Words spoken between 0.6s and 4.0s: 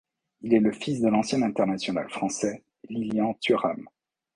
fils de l'ancien international français Lilian Thuram.